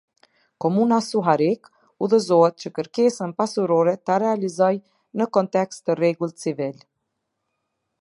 [0.63, 1.71] Komuna Suharekë,
[2.07, 4.73] udhëzohet që kërkesën pasurore ta realizoj
[5.21, 6.79] në kontest të rregullt civil.